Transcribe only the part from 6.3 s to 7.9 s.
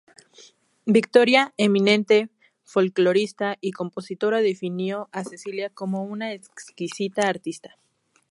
exquisita artista"".